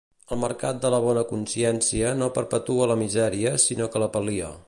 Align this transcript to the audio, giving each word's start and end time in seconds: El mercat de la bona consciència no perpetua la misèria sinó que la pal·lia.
El 0.35 0.39
mercat 0.43 0.79
de 0.85 0.89
la 0.93 0.99
bona 1.03 1.23
consciència 1.31 2.15
no 2.23 2.31
perpetua 2.39 2.89
la 2.93 2.97
misèria 3.05 3.55
sinó 3.67 3.93
que 3.97 4.03
la 4.05 4.11
pal·lia. 4.19 4.53